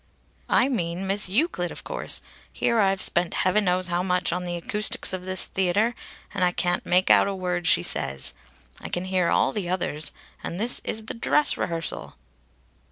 [0.49, 2.21] "I mean Miss Euclid of course.
[2.51, 5.93] Here I've spent Heaven knows how much on the acoustics of this theatre,
[6.33, 8.33] and I can't make out a word she says.
[8.81, 10.11] I can hear all the others.
[10.43, 12.15] And this is the dress rehearsal!"